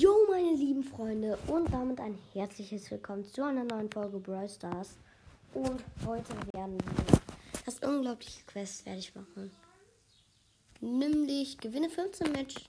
Jo, 0.00 0.14
meine 0.30 0.54
lieben 0.54 0.84
Freunde, 0.84 1.36
und 1.48 1.72
damit 1.72 1.98
ein 1.98 2.16
herzliches 2.32 2.88
Willkommen 2.88 3.24
zu 3.24 3.42
einer 3.42 3.64
neuen 3.64 3.90
Folge 3.90 4.20
Brawl 4.20 4.48
Stars. 4.48 4.96
Und 5.52 5.82
heute 6.06 6.36
werden 6.52 6.78
wir 6.78 7.20
das 7.66 7.80
unglaubliche 7.80 8.44
Quest 8.46 8.82
fertig 8.82 9.12
machen. 9.16 9.50
Nämlich 10.80 11.58
gewinne 11.58 11.90
15 11.90 12.30
Matches, 12.30 12.62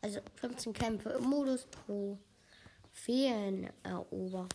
also 0.00 0.20
15 0.36 0.72
Kämpfe 0.72 1.10
im 1.10 1.24
Modus 1.24 1.66
Pro. 1.66 2.16
Feeneroberung. 2.92 4.48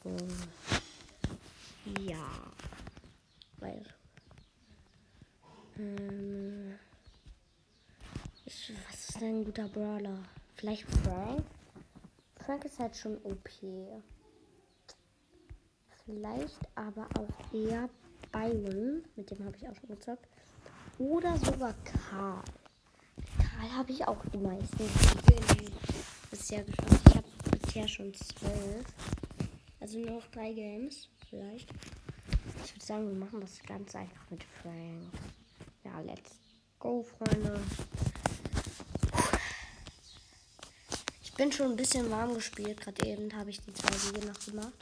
Ja. 1.99 2.41
Weil. 3.59 3.83
Ähm, 5.77 6.73
ich, 8.47 8.73
was 8.89 9.09
ist 9.09 9.21
denn 9.21 9.41
ein 9.41 9.45
guter 9.45 9.67
Brawler? 9.67 10.17
Vielleicht 10.55 10.87
Frank? 11.03 11.45
Frank 12.47 12.63
ist 12.63 12.79
halt 12.79 12.95
schon 12.95 13.17
OP. 13.25 13.49
Vielleicht 16.05 16.59
aber 16.75 17.05
auch 17.19 17.53
eher 17.53 17.89
Byron. 18.31 19.03
Mit 19.17 19.29
dem 19.29 19.43
habe 19.43 19.57
ich 19.57 19.67
auch 19.67 19.75
schon 19.75 19.89
gezockt. 19.89 20.29
Oder 20.97 21.37
sogar 21.39 21.73
Karl. 21.83 22.41
Karl 23.37 23.71
habe 23.75 23.91
ich 23.91 24.07
auch 24.07 24.25
die 24.31 24.37
meisten 24.37 24.77
bisher 26.31 26.63
geschafft. 26.63 27.01
Ich 27.09 27.15
habe 27.17 27.27
bisher 27.59 27.85
schon 27.85 28.13
zwölf. 28.13 28.85
Also 29.81 29.99
nur 29.99 30.11
noch 30.11 30.27
drei 30.27 30.53
Games. 30.53 31.09
Vielleicht. 31.29 31.69
Ich 32.63 32.73
würde 32.73 32.85
sagen, 32.85 33.09
wir 33.09 33.19
machen 33.19 33.41
das 33.41 33.61
Ganze 33.63 33.97
einfach 33.97 34.29
mit 34.29 34.45
Frank. 34.61 35.11
Ja, 35.83 35.99
let's 35.99 36.39
go, 36.79 37.03
Freunde. 37.03 37.59
Bin 41.37 41.51
schon 41.51 41.71
ein 41.71 41.75
bisschen 41.75 42.09
warm 42.09 42.33
gespielt. 42.33 42.81
Gerade 42.81 43.05
eben 43.05 43.33
habe 43.35 43.51
ich 43.51 43.61
die 43.61 43.73
zwei 43.73 43.95
Siege 43.95 44.25
noch 44.25 44.39
gemacht. 44.39 44.73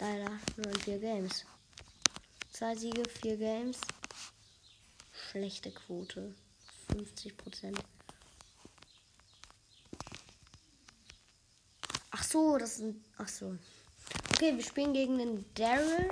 Leider 0.00 0.30
nur 0.56 0.66
in 0.66 0.80
vier 0.80 0.98
Games. 0.98 1.46
Zwei 2.50 2.74
Siege, 2.74 3.08
vier 3.08 3.36
Games. 3.36 3.78
Schlechte 5.12 5.70
Quote. 5.70 6.34
50 6.92 7.36
Prozent. 7.36 7.78
Ach 12.10 12.24
so, 12.24 12.58
das 12.58 12.76
sind. 12.76 13.04
Ach 13.16 13.28
so. 13.28 13.56
Okay, 14.32 14.56
wir 14.56 14.64
spielen 14.64 14.92
gegen 14.92 15.18
den 15.18 15.44
Daryl. 15.54 16.10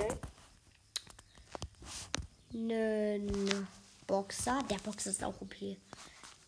Einen 2.55 3.67
Boxer. 4.07 4.63
Der 4.71 4.79
Boxer 4.79 5.11
ist 5.11 5.25
auch 5.25 5.41
OP. 5.41 5.55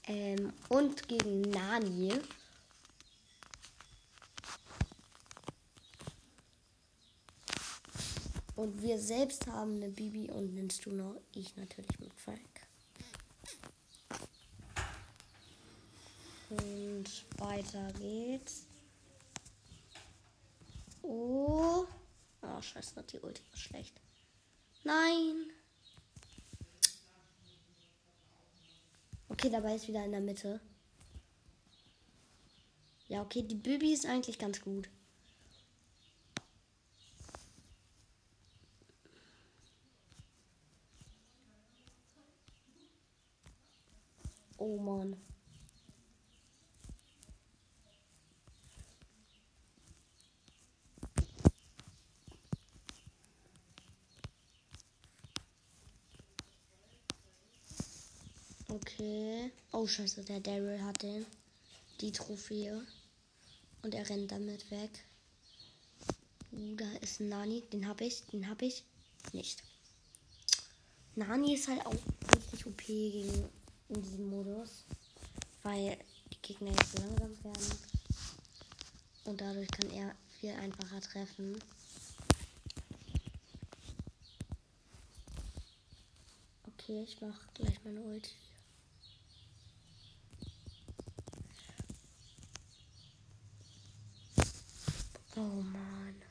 Ähm, 0.06 0.52
und 0.68 1.08
gegen 1.08 1.40
Nani. 1.40 2.12
Und 8.56 8.82
wir 8.82 8.98
selbst 8.98 9.46
haben 9.48 9.76
eine 9.76 9.88
Bibi 9.88 10.30
und 10.30 10.54
nimmst 10.54 10.86
du 10.86 10.92
noch 10.92 11.20
ich 11.34 11.56
natürlich 11.56 11.98
mit 11.98 12.12
Frank. 12.14 12.40
Und 16.50 17.24
weiter 17.38 17.92
geht's. 17.98 18.66
Oh. 21.02 21.86
Oh, 22.42 22.62
scheiße, 22.62 23.02
die 23.12 23.18
Ulti 23.18 23.42
war 23.50 23.58
schlecht. 23.58 24.00
Nein. 24.84 25.50
Okay, 29.28 29.50
dabei 29.50 29.74
ist 29.74 29.88
wieder 29.88 30.04
in 30.04 30.12
der 30.12 30.20
Mitte. 30.20 30.60
Ja, 33.08 33.22
okay, 33.22 33.42
die 33.42 33.54
Bibi 33.56 33.92
ist 33.92 34.06
eigentlich 34.06 34.38
ganz 34.38 34.60
gut. 34.60 34.88
Oh 44.66 44.78
Mann. 44.78 45.14
Okay. 58.68 59.52
Oh 59.72 59.86
scheiße, 59.86 60.24
der 60.24 60.40
Daryl 60.40 60.82
hat 60.82 61.02
den. 61.02 61.26
Die 62.00 62.10
Trophäe. 62.10 62.86
Und 63.82 63.94
er 63.94 64.08
rennt 64.08 64.32
damit 64.32 64.70
weg. 64.70 65.04
Uh, 66.52 66.74
da 66.76 66.90
ist 67.02 67.20
Nani. 67.20 67.60
Den 67.70 67.86
hab 67.86 68.00
ich. 68.00 68.24
Den 68.32 68.48
hab 68.48 68.62
ich 68.62 68.82
nicht. 69.34 69.62
Nani 71.16 71.52
ist 71.52 71.68
halt 71.68 71.84
auch 71.84 71.92
richtig 72.34 72.64
OP 72.64 72.86
gegen 72.86 73.50
in 73.88 74.02
diesem 74.02 74.28
Modus, 74.28 74.84
weil 75.62 75.98
die 76.32 76.40
Gegner 76.42 76.70
jetzt 76.70 76.96
so 76.96 77.02
langsam 77.02 77.44
werden 77.44 77.78
und 79.24 79.40
dadurch 79.40 79.68
kann 79.68 79.90
er 79.90 80.14
viel 80.40 80.52
einfacher 80.52 81.00
treffen. 81.00 81.58
Okay, 86.66 87.02
ich 87.02 87.20
mach 87.20 87.54
gleich 87.54 87.82
meine 87.84 88.00
Ulti. 88.00 88.30
Oh 95.36 95.40
Mann. 95.40 96.22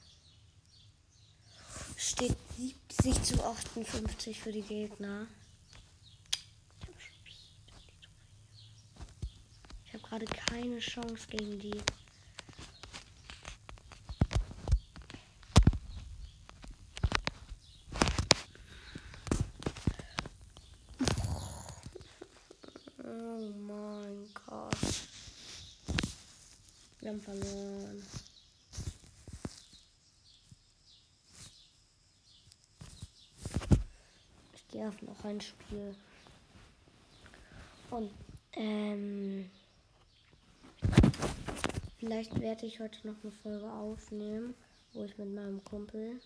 Steht 1.97 2.37
70 2.55 3.23
zu 3.23 3.43
58 3.43 4.39
für 4.39 4.51
die 4.51 4.61
Gegner. 4.61 5.27
Gerade 10.13 10.25
keine 10.25 10.77
Chance 10.77 11.27
gegen 11.27 11.57
die. 11.57 11.81
Oh. 23.03 24.69
Wir 26.99 27.09
haben 27.09 27.21
verloren. 27.21 28.03
Ich 34.53 34.67
gehe 34.67 34.87
auf 34.87 35.01
noch 35.01 35.25
ein 35.25 35.41
Spiel. 35.41 35.95
Und 37.89 38.11
ähm 38.53 39.49
Vielleicht 42.03 42.37
werde 42.41 42.65
ich 42.65 42.81
heute 42.81 43.07
noch 43.07 43.15
eine 43.23 43.31
Folge 43.31 43.71
aufnehmen, 43.71 44.55
wo 44.91 45.05
ich 45.05 45.17
mit 45.17 45.33
meinem 45.33 45.63
Kumpel 45.63 46.19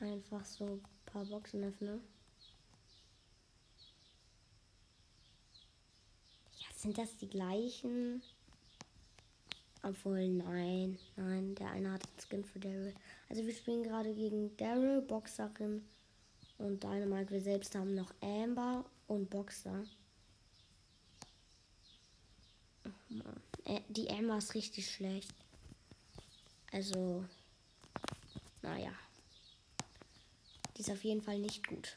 einfach 0.00 0.44
so 0.44 0.64
ein 0.64 0.84
paar 1.06 1.24
Boxen 1.24 1.62
öffne. 1.62 2.00
Ja, 6.58 6.66
sind 6.74 6.98
das 6.98 7.16
die 7.18 7.28
gleichen? 7.28 8.20
Obwohl, 9.84 10.28
nein, 10.28 10.98
nein, 11.14 11.54
der 11.54 11.70
eine 11.70 11.92
hat 11.92 12.02
einen 12.02 12.18
Skin 12.18 12.44
für 12.44 12.58
Daryl. 12.58 12.94
Also 13.28 13.46
wir 13.46 13.54
spielen 13.54 13.84
gerade 13.84 14.12
gegen 14.12 14.56
Daryl, 14.56 15.02
Boxerin 15.02 15.84
und 16.58 16.82
Dynamite. 16.82 17.30
Wir 17.30 17.42
selbst 17.42 17.76
haben 17.76 17.94
noch 17.94 18.12
Amber 18.20 18.84
und 19.06 19.30
Boxer. 19.30 19.84
Oh 22.84 22.90
Mann. 23.08 23.40
Äh, 23.61 23.61
die 23.88 24.08
Emma 24.08 24.38
ist 24.38 24.54
richtig 24.54 24.90
schlecht. 24.90 25.32
Also, 26.72 27.24
naja. 28.62 28.92
Die 30.76 30.80
ist 30.80 30.90
auf 30.90 31.04
jeden 31.04 31.22
Fall 31.22 31.38
nicht 31.38 31.66
gut. 31.66 31.96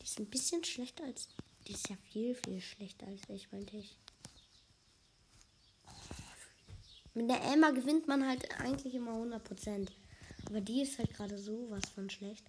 Die 0.00 0.04
ist 0.04 0.18
ein 0.18 0.30
bisschen 0.30 0.64
schlechter 0.64 1.04
als. 1.04 1.28
Die 1.66 1.72
ist 1.72 1.88
ja 1.88 1.96
viel, 2.10 2.34
viel 2.34 2.60
schlechter 2.60 3.06
als 3.06 3.20
ich, 3.28 3.50
meinte 3.52 3.76
ich. 3.76 3.96
Mit 7.12 7.30
der 7.30 7.42
Emma 7.42 7.70
gewinnt 7.70 8.06
man 8.08 8.26
halt 8.26 8.50
eigentlich 8.60 8.94
immer 8.94 9.12
100%. 9.12 9.90
Aber 10.48 10.60
die 10.60 10.82
ist 10.82 10.98
halt 10.98 11.12
gerade 11.12 11.38
sowas 11.38 11.88
von 11.94 12.08
schlecht. 12.08 12.44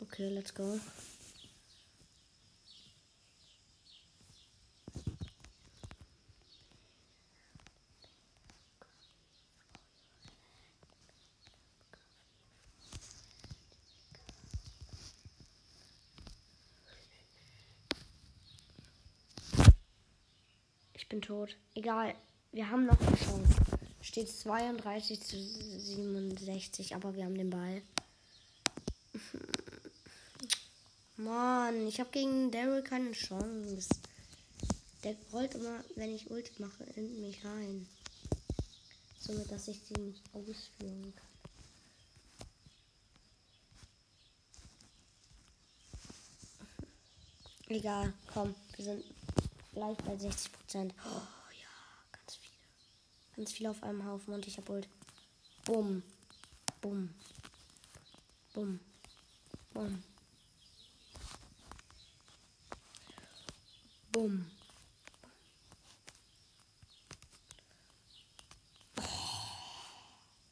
Okay, 0.00 0.28
let's 0.30 0.52
go. 0.52 0.80
Ich 20.94 21.08
bin 21.08 21.22
tot. 21.22 21.56
Egal. 21.74 22.14
Wir 22.52 22.68
haben 22.68 22.86
noch 22.86 23.00
eine 23.00 23.16
Chance. 23.16 23.71
Steht 24.02 24.28
32 24.28 25.20
zu 25.22 25.36
67, 25.36 26.96
aber 26.96 27.14
wir 27.14 27.24
haben 27.24 27.38
den 27.38 27.50
Ball. 27.50 27.82
Mann, 31.16 31.86
ich 31.86 32.00
habe 32.00 32.10
gegen 32.10 32.50
Daryl 32.50 32.82
keine 32.82 33.12
Chance. 33.12 33.88
Der 35.04 35.14
rollt 35.32 35.54
immer, 35.54 35.84
wenn 35.94 36.12
ich 36.14 36.30
Ult 36.32 36.58
mache, 36.58 36.82
in 36.96 37.20
mich 37.20 37.44
rein. 37.44 37.86
Somit, 39.20 39.52
dass 39.52 39.68
ich 39.68 39.80
sie 39.80 39.94
nicht 39.94 40.22
ausführen 40.34 41.14
kann. 41.14 41.32
Egal, 47.68 48.12
komm, 48.32 48.54
wir 48.76 48.84
sind 48.84 49.04
gleich 49.72 49.96
bei 49.98 50.16
60 50.16 50.52
Prozent. 50.52 50.94
Oh. 51.06 51.41
Ganz 53.36 53.52
viele 53.52 53.70
auf 53.70 53.82
einem 53.82 54.04
Haufen 54.04 54.34
und 54.34 54.46
ich 54.46 54.58
hab 54.58 54.68
Ult. 54.68 54.88
Bumm. 55.64 56.02
Bumm. 56.80 57.10
Bumm. 58.52 58.78
Bumm. 59.72 60.02
Bumm. 64.12 64.50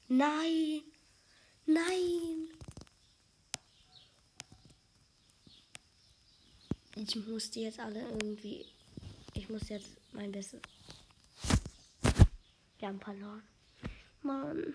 Nein. 0.08 0.82
Nein. 1.66 2.48
Ich 6.96 7.16
muss 7.16 7.50
die 7.50 7.62
jetzt 7.62 7.78
alle 7.78 8.00
irgendwie. 8.00 8.66
Ich 9.34 9.48
muss 9.48 9.68
jetzt 9.68 9.88
mein 10.12 10.32
Bestes. 10.32 10.60
Wir 12.80 12.88
haben 12.88 13.00
verloren. 13.00 13.42
Mann. 14.22 14.74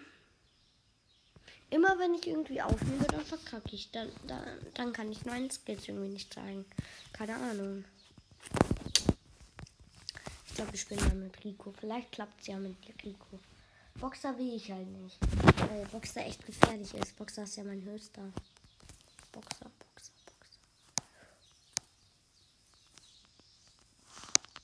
Immer 1.72 1.98
wenn 1.98 2.14
ich 2.14 2.28
irgendwie 2.28 2.62
aufnehme, 2.62 3.06
dann 3.08 3.26
verkacke 3.26 3.76
ich. 3.76 3.92
Dann, 3.92 4.10
dann, 4.28 4.44
dann 4.76 4.94
kann 4.94 5.12
ich 5.12 5.26
meinen 5.26 5.50
Skills 5.50 5.88
irgendwie 5.88 6.10
nicht 6.10 6.32
zeigen. 6.32 6.66
Keine 7.12 7.36
Ahnung. 7.36 7.84
Ich 10.48 10.56
glaube, 10.56 10.72
ich 10.76 10.82
spiele 10.82 11.02
mal 11.02 11.16
mit 11.16 11.44
Rico. 11.44 11.74
Vielleicht 11.80 12.12
klappt 12.12 12.42
es 12.42 12.48
ja 12.48 12.58
mit 12.58 12.78
Rico. 13.04 13.40
Boxer 13.96 14.38
will 14.38 14.54
ich 14.54 14.72
halt 14.72 14.88
nicht. 14.88 15.18
Weil 15.68 15.86
Boxer 15.88 16.26
echt 16.26 16.46
gefährlich 16.46 16.94
ist. 16.94 17.16
Boxer 17.18 17.44
ist 17.44 17.56
ja 17.56 17.64
mein 17.64 17.84
höchster. 17.84 18.32
Boxer, 19.32 19.72
Boxer, 19.80 20.12
Boxer. 20.26 20.60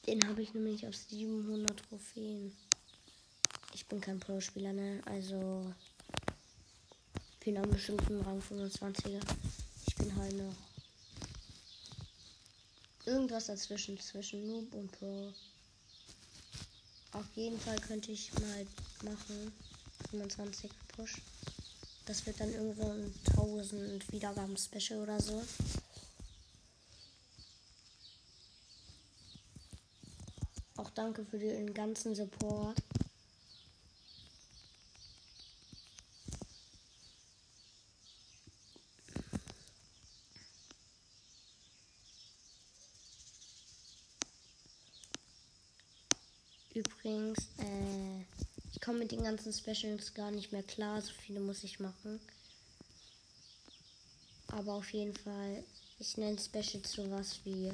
Den 0.05 0.27
habe 0.27 0.43
ich 0.43 0.53
nämlich 0.53 0.87
auf 0.87 0.95
700 0.95 1.77
Trophäen. 1.89 2.55
Ich 3.81 3.87
bin 3.87 3.99
kein 3.99 4.19
Pro-Spieler, 4.19 4.73
ne? 4.73 5.01
Also. 5.05 5.73
Ich 7.31 7.45
bin 7.45 7.57
am 7.57 7.67
bestimmten 7.71 8.21
Rang 8.21 8.39
25er. 8.39 9.19
Ich 9.87 9.95
bin 9.95 10.15
halt 10.15 10.33
noch. 10.33 10.55
Irgendwas 13.05 13.47
dazwischen, 13.47 13.99
zwischen 13.99 14.47
Noob 14.47 14.71
und 14.75 14.91
Pro. 14.91 15.33
Auf 17.13 17.25
jeden 17.33 17.59
Fall 17.59 17.77
könnte 17.79 18.11
ich 18.11 18.31
mal 18.35 18.67
machen. 19.03 19.51
25 20.11 20.69
Push. 20.89 21.19
Das 22.05 22.23
wird 22.27 22.39
dann 22.39 22.53
irgendwo 22.53 22.91
ein 22.91 23.11
1000 23.31 24.11
Wiedergaben 24.11 24.57
Special 24.57 25.01
oder 25.01 25.19
so. 25.19 25.43
Auch 30.77 30.91
danke 30.91 31.25
für 31.25 31.39
den 31.39 31.73
ganzen 31.73 32.13
Support. 32.13 32.77
Übrigens, 46.81 47.37
äh, 47.59 48.25
ich 48.73 48.81
komme 48.81 48.99
mit 48.99 49.11
den 49.11 49.23
ganzen 49.23 49.53
Specials 49.53 50.15
gar 50.15 50.31
nicht 50.31 50.51
mehr 50.51 50.63
klar. 50.63 50.99
So 50.99 51.11
viele 51.13 51.39
muss 51.39 51.63
ich 51.63 51.79
machen. 51.79 52.19
Aber 54.47 54.73
auf 54.73 54.91
jeden 54.91 55.15
Fall, 55.15 55.63
ich 55.99 56.17
nenne 56.17 56.39
Specials 56.39 56.91
sowas 56.91 57.39
wie, 57.43 57.71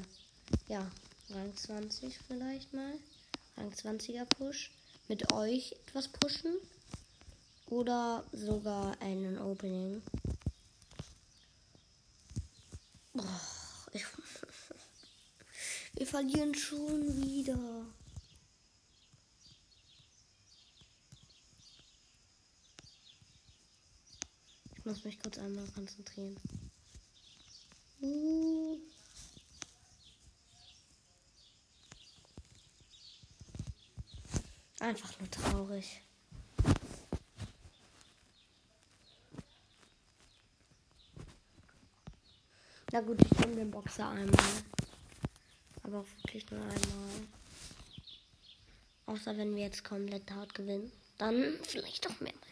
ja, 0.68 0.90
Rang 1.30 1.56
20 1.56 2.18
vielleicht 2.26 2.74
mal. 2.74 2.92
Rang 3.56 3.72
20er 3.72 4.26
Push. 4.26 4.72
Mit 5.08 5.32
euch 5.32 5.72
etwas 5.86 6.08
pushen. 6.08 6.54
Oder 7.68 8.24
sogar 8.32 9.00
einen 9.00 9.38
Opening. 9.38 10.02
Boah, 13.14 13.40
ich, 13.92 14.04
wir 15.94 16.06
verlieren 16.06 16.54
schon 16.54 17.22
wieder. 17.22 17.86
Mich 25.08 25.18
kurz 25.20 25.38
einmal 25.38 25.66
konzentrieren. 25.68 26.36
Uh. 28.02 28.78
Einfach 34.80 35.18
nur 35.18 35.30
traurig. 35.30 36.02
Na 42.92 43.00
gut, 43.00 43.18
ich 43.22 43.38
nehme 43.38 43.56
den 43.56 43.70
Boxer 43.70 44.10
einmal. 44.10 44.36
Aber 45.84 46.00
auch 46.00 46.06
wirklich 46.22 46.50
nur 46.50 46.60
einmal. 46.60 47.28
Außer 49.06 49.38
wenn 49.38 49.56
wir 49.56 49.62
jetzt 49.62 49.84
komplett 49.84 50.30
hart 50.30 50.54
gewinnen. 50.54 50.92
Dann 51.16 51.58
vielleicht 51.62 52.06
auch 52.06 52.20
mehrmals. 52.20 52.47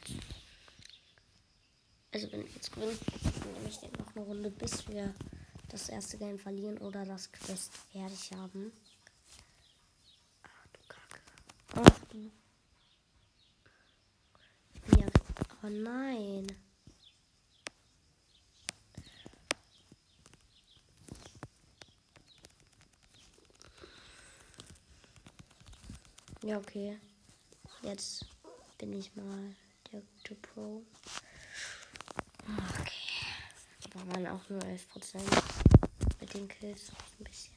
Also 2.17 2.33
wenn 2.33 2.47
wir 2.47 2.53
jetzt 2.55 2.73
gewinnen, 2.73 2.99
dann 3.43 3.53
nehme 3.53 3.69
ich 3.69 3.77
den 3.79 3.93
noch 3.93 4.17
eine 4.17 4.25
Runde, 4.25 4.51
bis 4.51 4.89
wir 4.89 5.15
das 5.69 5.91
erste 5.91 6.17
Game 6.17 6.39
verlieren 6.39 6.79
oder 6.79 7.05
das 7.05 7.31
Quest 7.31 7.75
fertig 7.93 8.31
haben. 8.33 8.73
Ach 10.43 10.67
du 10.73 10.81
Kacke. 10.89 11.21
Ach 11.75 11.99
du. 12.09 12.31
Ich 14.73 14.81
bin 14.81 15.01
ja. 15.01 15.07
Oh 15.63 15.69
nein. 15.69 16.47
Ja, 26.43 26.57
okay. 26.57 26.99
Jetzt 27.83 28.25
bin 28.79 28.95
ich 28.95 29.15
mal 29.15 29.55
der 29.93 30.01
gute 30.01 30.35
Pro. 30.37 30.83
Okay. 32.49 33.17
Da 33.91 34.07
waren 34.07 34.27
auch 34.29 34.49
nur 34.49 34.65
11 34.65 34.89
Prozent. 34.89 35.25
Mit 36.21 36.33
den 36.33 36.47
Kills 36.47 36.91
ein 37.19 37.25
bisschen. 37.25 37.55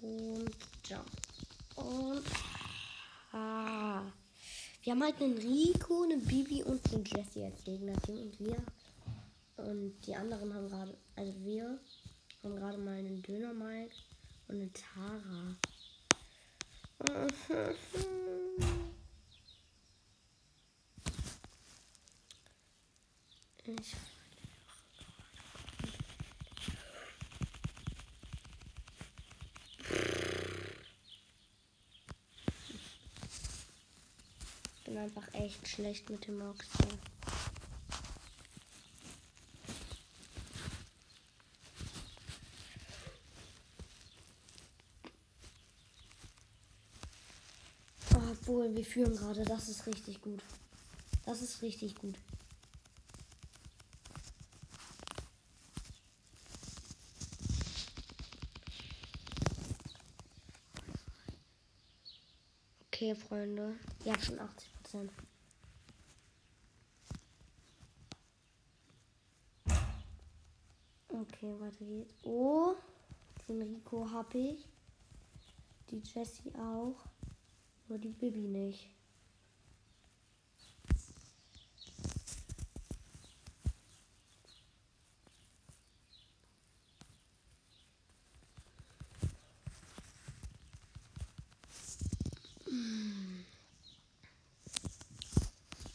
Und 0.00 0.56
Jump. 0.88 1.10
Und. 1.76 2.24
Ah. 3.32 4.02
Wir 4.82 4.92
haben 4.92 5.02
halt 5.02 5.20
einen 5.20 5.38
Rico, 5.38 6.02
eine 6.02 6.16
Bibi 6.16 6.62
und 6.64 6.84
einen 6.92 7.04
Jesse 7.04 7.44
als 7.44 7.62
Gegnerteam. 7.64 8.18
Und 8.18 8.40
wir. 8.40 8.56
Und 9.56 10.00
die 10.06 10.14
anderen 10.14 10.52
haben 10.52 10.68
gerade. 10.68 10.96
Also 11.14 11.34
wir 11.44 11.80
haben 12.42 12.56
gerade 12.56 12.78
mal 12.78 12.94
einen 12.94 13.22
Döner 13.22 13.52
Mike 13.52 13.94
und 14.48 14.56
eine 14.56 14.70
Tara. 14.72 15.56
Ich 23.68 23.96
bin 34.84 34.98
einfach 34.98 35.34
echt 35.34 35.66
schlecht 35.66 36.08
mit 36.10 36.26
dem 36.26 36.38
Boxen. 36.38 37.05
Obwohl, 48.66 48.76
wir 48.76 48.84
führen 48.84 49.16
gerade. 49.16 49.44
Das 49.44 49.68
ist 49.68 49.86
richtig 49.86 50.20
gut. 50.20 50.42
Das 51.24 51.40
ist 51.40 51.62
richtig 51.62 51.94
gut. 51.94 52.16
Okay, 62.86 63.14
Freunde. 63.14 63.76
Ja, 64.04 64.18
schon 64.18 64.40
80 64.40 64.74
Prozent. 64.74 65.12
Okay, 71.08 71.54
weiter 71.60 71.84
geht's. 71.84 72.14
Oh, 72.24 72.74
den 73.48 73.62
Rico 73.62 74.10
hab 74.10 74.34
ich. 74.34 74.66
Die 75.90 75.98
Jessie 75.98 76.52
auch. 76.56 76.96
Nur 77.88 77.98
die 77.98 78.08
Bibi 78.08 78.40
nicht. 78.40 78.88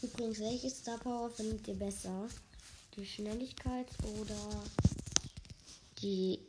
Übrigens, 0.02 0.40
welche 0.40 0.70
Star 0.70 0.98
Power 0.98 1.30
findet 1.30 1.68
ihr 1.68 1.76
besser? 1.76 2.28
Die 2.96 3.06
Schnelligkeit 3.06 3.88
oder 4.20 4.64
die 6.02 6.40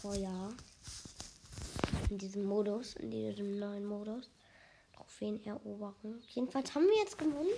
Feuer? 0.00 0.52
In 2.10 2.18
diesem 2.18 2.44
Modus, 2.44 2.94
in 2.96 3.10
diesem 3.10 3.58
neuen 3.58 3.84
Modus. 3.84 4.35
Trophäeneroberung. 4.96 6.20
Jedenfalls 6.28 6.74
haben 6.74 6.86
wir 6.86 6.96
jetzt 6.96 7.18
gewonnen. 7.18 7.52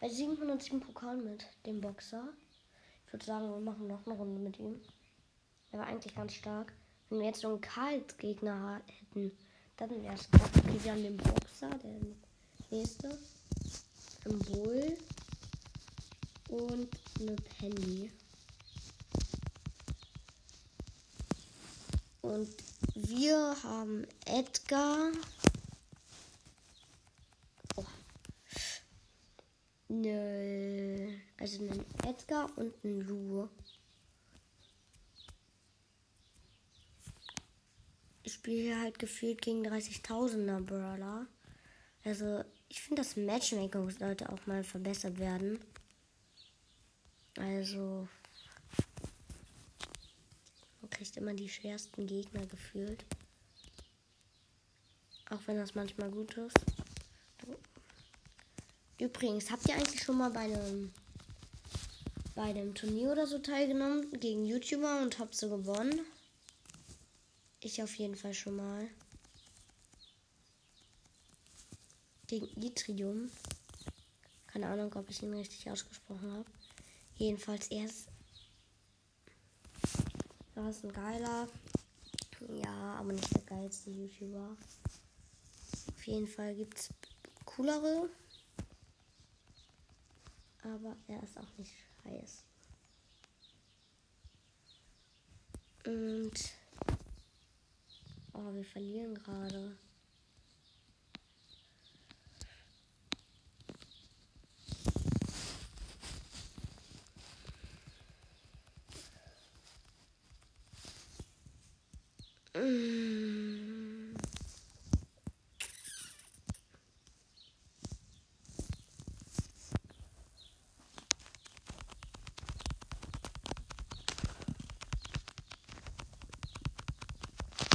Bei 0.00 0.08
707 0.08 0.80
Pokal 0.80 1.16
mit 1.16 1.46
dem 1.66 1.80
Boxer. 1.80 2.28
Ich 3.06 3.12
würde 3.12 3.24
sagen, 3.24 3.50
wir 3.50 3.60
machen 3.60 3.86
noch 3.86 4.04
eine 4.06 4.14
Runde 4.14 4.40
mit 4.40 4.58
ihm. 4.58 4.80
Er 5.70 5.78
war 5.80 5.86
eigentlich 5.86 6.14
ganz 6.14 6.34
stark. 6.34 6.72
Wenn 7.08 7.20
wir 7.20 7.26
jetzt 7.26 7.40
so 7.40 7.48
einen 7.48 7.60
Karl-Gegner 7.60 8.80
hätten, 8.86 9.36
dann 9.76 9.90
wäre 10.02 10.14
es 10.14 10.30
krass. 10.30 10.50
Okay, 10.58 10.78
wir 10.82 10.92
haben 10.92 11.02
den 11.02 11.16
Boxer, 11.16 11.70
der 11.70 12.00
nächste. 12.70 13.18
Symbol 14.22 14.96
und 16.48 16.88
eine 17.20 17.36
Penny. 17.58 18.10
Und 22.22 22.54
wir 22.94 23.56
haben 23.62 24.06
Edgar. 24.26 25.10
Ne, 29.94 31.20
also 31.38 31.62
einen 31.62 31.84
Edgar 32.06 32.50
und 32.56 32.72
einen 32.82 33.02
Lu. 33.02 33.46
Ich 38.22 38.32
spiele 38.32 38.62
hier 38.62 38.80
halt 38.80 38.98
gefühlt 38.98 39.42
gegen 39.42 39.66
30.000er 39.66 40.60
Brawler. 40.60 41.26
Also 42.04 42.42
ich 42.70 42.80
finde, 42.80 43.02
das 43.02 43.16
Matchmaking 43.16 43.90
sollte 43.90 44.32
auch 44.32 44.46
mal 44.46 44.64
verbessert 44.64 45.18
werden. 45.18 45.58
Also, 47.36 48.08
man 50.80 50.88
kriegt 50.88 51.18
immer 51.18 51.34
die 51.34 51.50
schwersten 51.50 52.06
Gegner 52.06 52.46
gefühlt. 52.46 53.04
Auch 55.28 55.40
wenn 55.46 55.58
das 55.58 55.74
manchmal 55.74 56.10
gut 56.10 56.34
ist. 56.38 56.81
Übrigens, 59.02 59.50
habt 59.50 59.68
ihr 59.68 59.74
eigentlich 59.74 60.04
schon 60.04 60.18
mal 60.18 60.30
bei 60.30 60.40
einem, 60.40 60.92
bei 62.36 62.42
einem 62.42 62.72
Turnier 62.72 63.10
oder 63.10 63.26
so 63.26 63.38
teilgenommen 63.38 64.08
gegen 64.20 64.46
YouTuber 64.46 65.02
und 65.02 65.18
habt 65.18 65.34
so 65.34 65.48
gewonnen? 65.48 66.00
Ich 67.60 67.82
auf 67.82 67.94
jeden 67.96 68.14
Fall 68.14 68.32
schon 68.32 68.56
mal. 68.56 68.88
gegen 72.32 72.48
Itrium. 72.62 73.30
Keine 74.46 74.68
Ahnung, 74.68 74.90
ob 74.94 75.10
ich 75.10 75.22
ihn 75.22 75.34
richtig 75.34 75.70
ausgesprochen 75.70 76.32
habe. 76.32 76.46
Jedenfalls 77.16 77.68
er 77.68 77.84
ist. 77.84 78.08
Er 80.54 80.70
ist 80.70 80.82
ein 80.82 80.92
geiler. 80.94 81.46
Ja, 82.64 82.94
aber 82.94 83.12
nicht 83.12 83.34
der 83.34 83.42
geilste 83.42 83.90
YouTuber. 83.90 84.56
Auf 85.88 86.06
jeden 86.06 86.26
Fall 86.26 86.54
gibt 86.54 86.78
es 86.78 86.88
coolere. 87.44 88.08
Aber 90.72 90.96
er 91.06 91.22
ist 91.22 91.36
auch 91.38 91.58
nicht 91.58 91.74
heiß. 92.04 92.44
Und. 95.84 96.32
Oh, 98.32 98.54
wir 98.54 98.64
verlieren 98.64 99.14
gerade. 99.14 99.76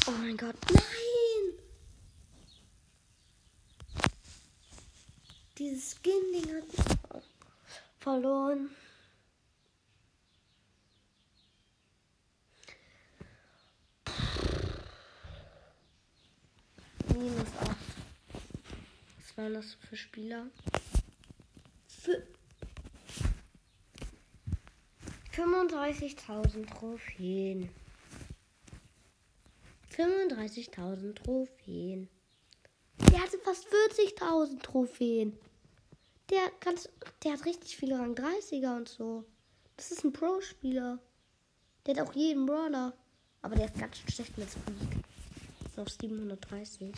Oh 0.10 0.12
mein 0.38 0.52
Gott, 0.52 0.72
nein! 0.72 1.54
Dieses 5.58 5.96
Skin-Ding 5.96 6.56
hat 6.56 7.24
verloren. 8.00 8.70
Minus 17.14 17.48
8. 17.60 17.76
Was 19.18 19.38
waren 19.38 19.54
das 19.56 19.74
für 19.74 19.96
Spieler? 19.96 20.48
Für 21.88 22.28
35.000 25.34 26.68
Trophäen. 26.68 27.70
35.000 29.98 31.16
Trophäen. 31.16 32.08
Der 33.12 33.24
hatte 33.24 33.40
fast 33.40 33.68
40.000 33.68 34.62
Trophäen. 34.62 35.36
Der, 36.30 36.52
ganz, 36.60 36.88
der 37.24 37.34
hat 37.34 37.46
richtig 37.46 37.76
viele 37.78 37.98
Rang 37.98 38.14
30er 38.14 38.78
und 38.78 38.88
so. 38.88 39.26
Das 39.76 39.92
ist 39.92 40.04
ein 40.04 40.14
Pro-Spieler. 40.14 41.00
Der 41.86 41.96
hat 41.96 42.08
auch 42.08 42.14
jeden 42.14 42.46
Brawler. 42.46 42.94
Aber 43.42 43.56
der 43.56 43.66
ist 43.66 43.80
ganz 43.80 43.98
schlecht 43.98 44.38
mit 44.38 44.48
Speed. 44.50 44.76
Auf 45.78 45.90
730. 45.90 46.94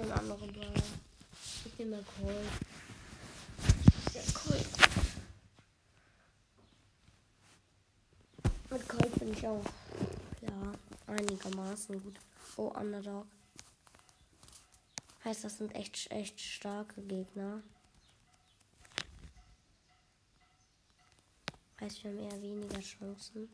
einen 0.00 0.12
anderen 0.12 0.52
Ball. 0.52 0.74
Ich 1.64 1.78
nehme 1.78 2.02
Colt. 2.02 2.36
Ja, 4.14 4.22
Colt. 4.32 4.66
Mit 8.70 8.88
Colt 8.88 9.18
bin 9.18 9.32
ich 9.32 9.46
auch, 9.46 9.64
ja, 10.40 10.72
einigermaßen 11.06 12.02
gut. 12.02 12.18
Oh, 12.56 12.68
Underdog. 12.68 13.26
Heißt, 15.24 15.44
das 15.44 15.58
sind 15.58 15.74
echt, 15.74 16.10
echt 16.10 16.40
starke 16.40 17.02
Gegner. 17.02 17.62
Heißt, 21.80 22.02
wir 22.02 22.10
haben 22.10 22.18
eher 22.18 22.42
weniger 22.42 22.80
Chancen. 22.80 23.48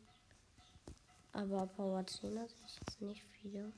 Aber 1.34 1.66
Power 1.66 2.06
10 2.06 2.32
sehe 2.32 2.44
ich 2.44 2.80
jetzt 2.80 3.00
nicht 3.00 3.22
viele. 3.40 3.72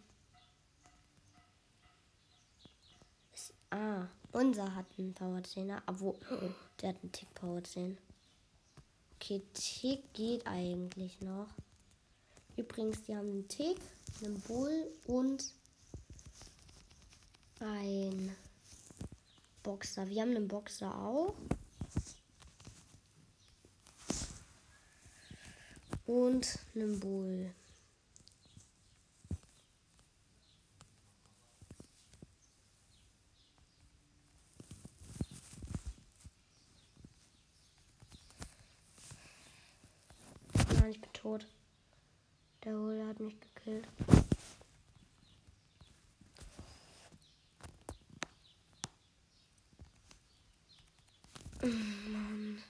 Ist, 3.32 3.54
ah, 3.70 4.06
unser 4.32 4.75
hat 4.75 4.84
einen 4.98 5.14
Power 5.14 5.38
10er, 5.38 5.80
obwohl 5.86 6.16
der 6.80 6.90
hat 6.90 7.02
einen 7.02 7.12
Tick 7.12 7.34
Power 7.34 7.64
10. 7.64 7.96
Okay, 9.14 9.42
Tick 9.54 10.12
geht 10.12 10.46
eigentlich 10.46 11.18
noch. 11.22 11.48
Übrigens, 12.58 13.02
die 13.04 13.16
haben 13.16 13.30
einen 13.30 13.48
Tick, 13.48 13.80
einen 14.22 14.38
Bull 14.42 14.90
und 15.06 15.50
ein 17.60 18.36
Boxer. 19.62 20.06
Wir 20.08 20.20
haben 20.20 20.36
einen 20.36 20.46
Boxer 20.48 20.94
auch. 20.94 21.34
Und 26.06 26.58
einen 26.75 27.00
Bull. 27.00 27.52
Nein, 40.80 40.90
ich 40.90 41.00
bin 41.00 41.12
tot. 41.12 41.46
Der 42.64 42.70
Bull 42.72 43.04
hat 43.06 43.18
mich 43.20 43.36
gekillt. 43.40 43.88
Mann. 51.62 52.62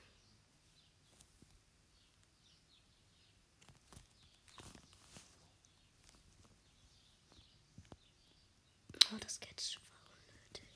Oh, 9.12 9.18
das 9.20 9.38
Catch 9.38 9.78
war 9.78 10.18
unnötig. 10.18 10.68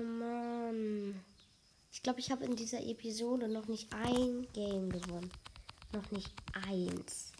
Oh 0.00 0.04
Mann. 0.04 1.20
Ich 1.90 2.02
glaube, 2.02 2.20
ich 2.20 2.30
habe 2.30 2.44
in 2.44 2.54
dieser 2.54 2.80
Episode 2.80 3.48
noch 3.48 3.66
nicht 3.66 3.92
ein 3.92 4.46
Game 4.52 4.90
gewonnen. 4.90 5.30
Noch 5.92 6.10
nicht 6.12 6.30
eins. 6.66 7.32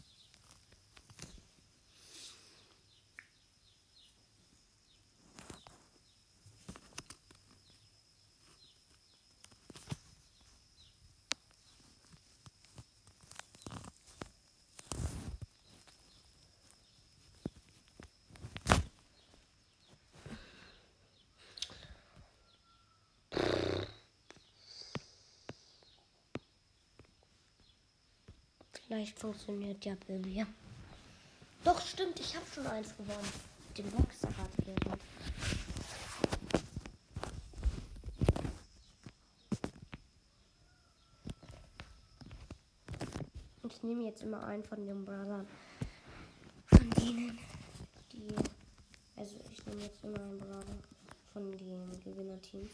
Vielleicht 28.88 29.18
funktioniert 29.18 29.84
ja 29.84 29.94
Baby. 30.06 30.46
Doch, 31.62 31.78
stimmt, 31.78 32.18
ich 32.18 32.34
habe 32.34 32.46
schon 32.46 32.66
eins 32.66 32.96
gewonnen. 32.96 33.32
Mit 33.68 33.76
dem 33.76 33.90
Boxerradfähren. 33.90 34.98
Ich 43.66 43.82
nehme 43.82 44.04
jetzt 44.04 44.22
immer 44.22 44.42
einen 44.44 44.64
von 44.64 44.86
den 44.86 45.04
Brothern. 45.04 45.46
Von 46.68 46.90
denen, 46.92 47.38
die. 48.12 48.26
Also, 49.16 49.36
ich 49.52 49.66
nehme 49.66 49.82
jetzt 49.82 50.02
immer 50.02 50.18
einen 50.18 50.38
Brother 50.38 50.64
von 51.34 51.52
den 51.52 52.00
Gewinnerteams. 52.02 52.72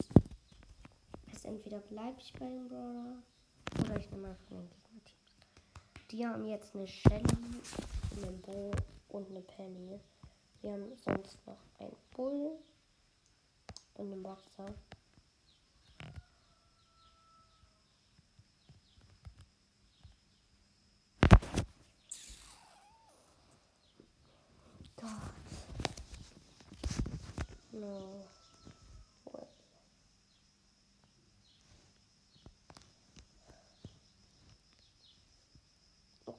Also, 1.32 1.48
entweder 1.48 1.80
bleibe 1.80 2.20
ich 2.20 2.32
bei 2.34 2.46
dem 2.46 2.68
Brother 2.68 3.16
oder 3.80 3.98
ich 3.98 4.08
nehme 4.12 4.28
einfach 4.28 4.44
den 4.48 4.58
Gegnerteams. 4.58 4.83
Die 6.14 6.24
haben 6.24 6.46
jetzt 6.46 6.76
eine 6.76 6.86
Shelly, 6.86 7.24
einen 8.22 8.40
Bo 8.42 8.70
und 9.08 9.28
eine 9.30 9.40
Penny. 9.40 9.98
Wir 10.62 10.74
haben 10.74 10.94
sonst 10.94 11.44
noch 11.44 11.58
einen 11.80 11.96
Bull 12.14 12.52
und 13.94 14.12
einen 14.12 14.22
Boxer. 14.22 14.72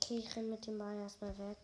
Okay, 0.06 0.20
ich 0.20 0.36
renn 0.36 0.52
mit 0.52 0.68
dem 0.68 0.78
Ball 0.78 0.96
erstmal 1.00 1.36
weg. 1.40 1.58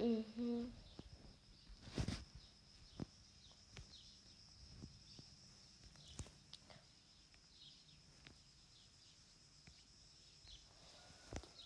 Mhm. 0.00 0.72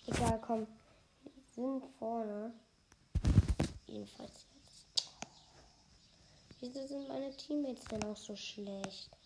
Egal, 0.09 0.41
komm. 0.45 0.67
Wir 1.55 1.65
sind 1.65 1.85
vorne. 2.01 2.53
Jedenfalls. 4.03 4.47
Wieso 6.59 6.85
sind 6.89 7.07
meine 7.07 7.31
Teammates 7.37 7.85
denn 7.85 8.03
auch 8.03 8.17
so 8.17 8.35
schlecht? 8.35 9.17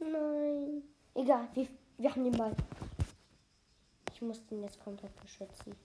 Nein. 0.00 0.82
Egal, 1.14 1.48
wir, 1.54 1.68
wir 1.98 2.10
haben 2.10 2.24
den 2.24 2.36
Ball. 2.36 2.56
Ich 4.12 4.20
muss 4.20 4.44
den 4.46 4.64
jetzt 4.64 4.82
komplett 4.82 5.14
beschützen. 5.20 5.76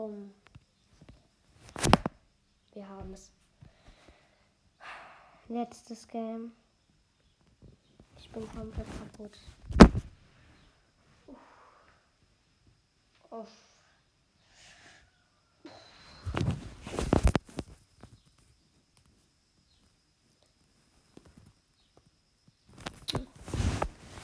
Bumm. 0.00 0.32
Wir 2.72 2.88
haben 2.88 3.12
es. 3.12 3.30
Letztes 5.48 6.08
Game. 6.08 6.52
Ich 8.16 8.30
bin 8.30 8.50
komplett 8.50 8.86
kaputt. 8.98 9.38
Uff. 13.28 13.50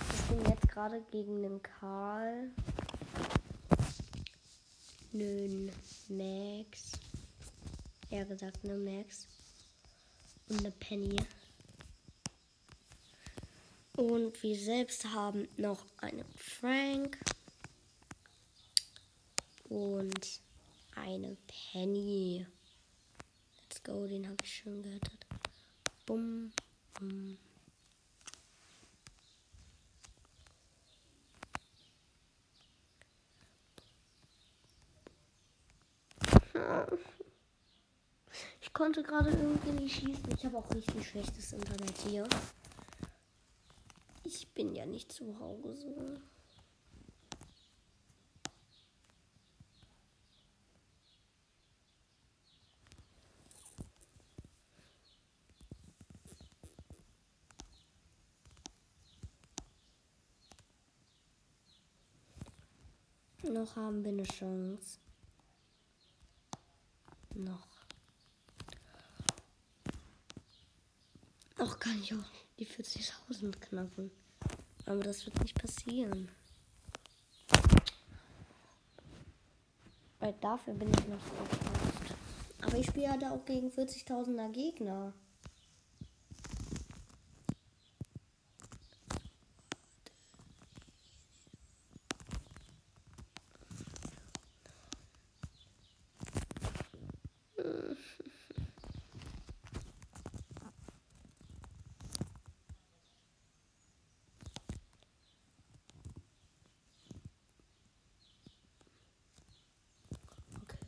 Ich 0.08 0.22
bin 0.30 0.40
jetzt 0.48 0.68
gerade 0.70 1.02
gegen 1.10 1.42
den 1.42 1.62
Karl. 1.62 2.50
Einen 5.18 5.72
Max. 6.08 6.92
Ja 8.10 8.24
gesagt, 8.24 8.62
eine 8.62 8.76
Max. 8.76 9.26
Und 10.46 10.58
eine 10.58 10.70
Penny. 10.72 11.16
Und 13.96 14.42
wir 14.42 14.58
selbst 14.58 15.06
haben 15.06 15.48
noch 15.56 15.86
einen 15.96 16.26
Frank. 16.36 17.18
Und 19.70 20.40
eine 20.96 21.38
Penny. 21.46 22.46
Let's 23.62 23.82
go, 23.82 24.06
den 24.06 24.26
habe 24.26 24.36
ich 24.42 24.54
schon 24.54 24.82
gerettet. 24.82 25.24
Bumm, 26.04 26.52
bumm. 26.92 27.38
Ich 38.60 38.72
konnte 38.72 39.02
gerade 39.02 39.30
irgendwie 39.30 39.82
nicht 39.82 39.96
schießen. 39.96 40.34
Ich 40.36 40.44
habe 40.44 40.58
auch 40.58 40.70
richtig 40.74 41.08
schlechtes 41.08 41.52
Internet 41.52 41.96
hier. 42.06 42.28
Ich 44.24 44.48
bin 44.48 44.74
ja 44.74 44.84
nicht 44.84 45.12
zu 45.12 45.38
Hause. 45.38 46.20
Noch 63.44 63.76
haben 63.76 64.04
wir 64.04 64.10
eine 64.10 64.24
Chance. 64.24 64.98
Noch. 67.36 67.66
Auch 71.58 71.78
kann 71.78 72.00
ich 72.02 72.14
auch 72.14 72.24
die 72.58 72.66
40.000 72.66 73.52
knacken. 73.60 74.10
Aber 74.86 75.00
das 75.00 75.26
wird 75.26 75.38
nicht 75.40 75.60
passieren. 75.60 76.30
Weil 80.18 80.32
dafür 80.40 80.72
bin 80.72 80.88
ich 80.88 81.08
noch 81.08 81.20
fast. 81.20 82.14
Aber 82.62 82.78
ich 82.78 82.86
spiele 82.86 83.18
da 83.18 83.32
auch 83.32 83.44
gegen 83.44 83.68
40.000er 83.68 84.50
Gegner. 84.52 85.12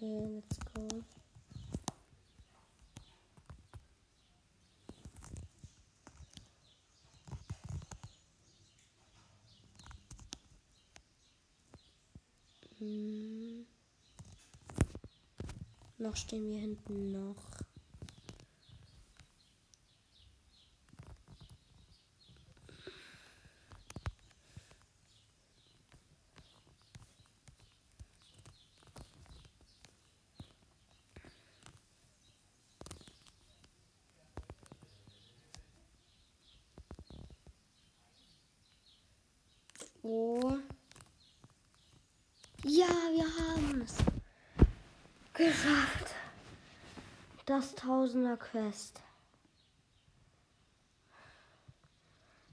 Okay, 0.01 0.29
let's 0.31 0.59
go. 0.75 0.89
Hm. 12.79 13.67
Noch 15.99 16.15
stehen 16.15 16.49
wir 16.49 16.61
hinten 16.61 17.11
noch. 17.11 17.35
Oh. 40.11 40.57
Ja, 42.65 42.87
wir 43.13 43.25
haben 43.25 43.83
es 43.83 43.97
geschafft. 45.39 46.15
Das 47.47 47.75
Tausender 47.77 48.37
Quest. 48.37 49.01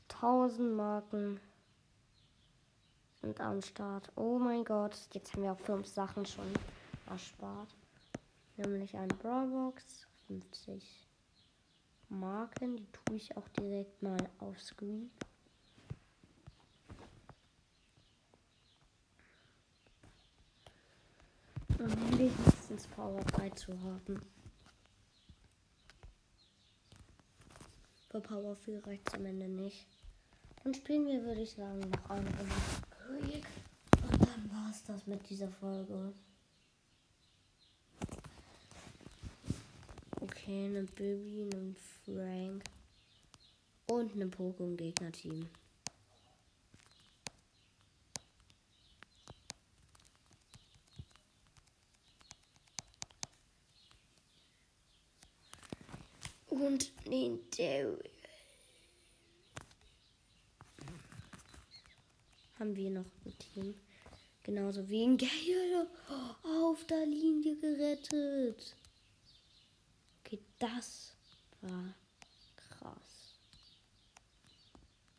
Tausend 0.07 0.75
Marken 0.75 1.39
sind 3.21 3.41
am 3.41 3.61
Start. 3.61 4.11
Oh 4.15 4.37
mein 4.37 4.63
Gott, 4.63 4.95
jetzt 5.13 5.33
haben 5.33 5.43
wir 5.43 5.53
auch 5.53 5.59
fünf 5.59 5.87
Sachen 5.87 6.25
schon 6.27 6.45
erspart. 7.09 7.75
Nämlich 8.55 8.95
ein 8.95 9.07
Brawlbox, 9.09 10.07
50 10.27 11.09
Marken. 12.09 12.77
Die 12.77 12.87
tue 12.91 13.17
ich 13.17 13.35
auch 13.35 13.49
direkt 13.49 14.01
mal 14.03 14.29
auf 14.37 14.61
Screen. 14.61 15.09
Um 21.79 22.19
wenigstens 22.19 22.87
Power 22.87 23.21
3 23.21 23.49
zu 23.51 23.71
haben. 23.81 24.21
Für 28.09 28.21
Power 28.21 28.55
4 28.55 28.85
reicht 28.85 29.07
es 29.07 29.13
am 29.15 29.25
Ende 29.25 29.47
nicht. 29.47 29.85
Dann 30.63 30.73
spielen 30.73 31.05
wir, 31.05 31.23
würde 31.23 31.41
ich 31.41 31.51
sagen, 31.51 31.79
noch 31.79 32.09
eine 32.09 32.25
Runde 32.25 32.55
Krieg. 32.89 33.45
Und 34.09 34.21
dann 34.21 34.51
war 34.51 34.69
es 34.71 34.83
das 34.83 35.05
mit 35.05 35.29
dieser 35.29 35.49
Folge. 35.49 36.13
Okay, 40.21 40.65
eine 40.65 40.83
Baby, 40.83 41.49
einen 41.51 41.75
Frank 42.05 42.63
und 43.87 44.13
eine 44.13 44.25
Pokémon 44.25 44.75
Gegnerteam. 44.75 45.47
und 56.65 56.91
den 57.07 57.39
Haben 62.59 62.75
wir 62.75 62.89
noch 62.89 63.05
ein 63.25 63.37
Team. 63.37 63.75
Genauso 64.43 64.87
wie 64.89 65.03
ein 65.03 65.17
Gale 65.17 65.89
auf 66.43 66.85
der 66.85 67.05
Linie 67.05 67.55
gerettet. 67.57 68.75
Okay, 70.19 70.39
das 70.59 71.15
war 71.61 71.95
krass. 72.55 73.39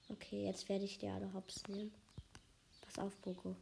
Okay, 0.09 0.45
jetzt 0.45 0.69
werde 0.69 0.85
ich 0.85 0.99
die 0.99 1.09
alle 1.09 1.33
hops 1.33 1.67
nehmen. 1.69 1.93
Pass 2.83 2.99
auf, 2.99 3.17
Boko. 3.17 3.57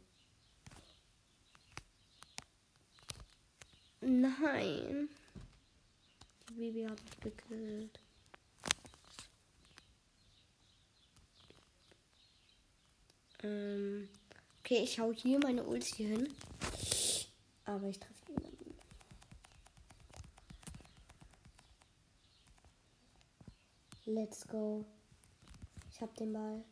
Nein. 4.01 5.09
Baby 6.55 6.83
hat 6.83 7.03
mich 7.03 7.19
gekillt. 7.19 7.99
Ähm, 13.45 14.09
okay, 14.59 14.79
ich 14.83 14.99
hau 14.99 15.13
hier 15.13 15.39
meine 15.39 15.63
Ulti 15.63 16.03
hin. 16.03 16.33
Aber 17.65 17.87
ich 17.87 17.99
treffe 17.99 18.31
niemanden. 18.31 18.75
Let's 24.05 24.47
go. 24.47 24.85
Ich 25.91 26.01
hab 26.01 26.15
den 26.15 26.33
Ball. 26.33 26.63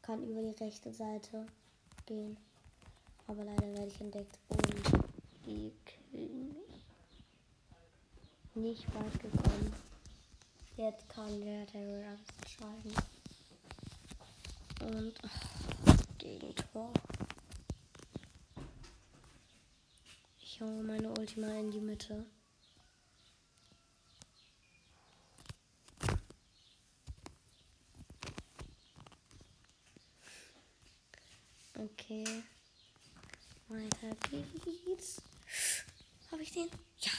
Kann 0.00 0.22
über 0.22 0.42
die 0.42 0.64
rechte 0.64 0.92
Seite 0.92 1.46
gehen. 2.06 2.36
Aber 3.26 3.44
leider 3.44 3.72
werde 3.72 3.88
ich 3.88 4.00
entdeckt. 4.00 4.38
Und 4.48 5.06
die 5.46 5.72
killen 5.84 6.48
mich 6.48 6.84
nicht 8.54 8.94
weit 8.94 9.20
gekommen. 9.20 9.72
Jetzt 10.76 11.08
kann 11.08 11.40
der 11.44 11.66
Terror 11.66 12.02
entscheiden. 12.40 12.92
Und 14.80 15.14
oh, 15.22 15.91
Gegentor. 16.22 16.92
Ich 20.38 20.60
hau 20.60 20.66
meine 20.66 21.10
Ultima 21.10 21.48
in 21.58 21.72
die 21.72 21.80
Mitte. 21.80 22.24
Okay. 31.74 32.44
Weiter 33.66 34.14
geht's. 34.30 35.20
Habe 36.30 36.42
ich 36.42 36.52
den? 36.52 36.70
Ja. 37.00 37.10